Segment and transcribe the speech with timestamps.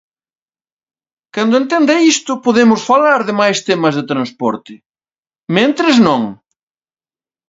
[1.35, 4.73] Cando entenda isto podemos falar de máis temas de transporte,
[5.55, 6.21] mentres non.